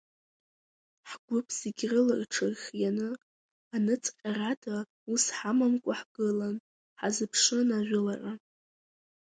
Ҳгәыԥ 1.09 1.47
зегь 1.59 1.83
рыла 1.91 2.15
рҽырхианы, 2.19 3.07
аныҵҟьарада 3.75 4.75
ус 5.11 5.23
ҳамамкәа 5.37 5.93
ҳгылан, 5.99 6.55
ҳазыԥшын 6.99 7.69
ажәылара. 7.77 8.33